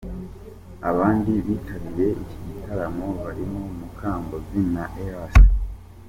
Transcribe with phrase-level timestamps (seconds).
[0.89, 5.35] Abandi bitabiriye iki gitaramo barimo Mukombozi na Ellys.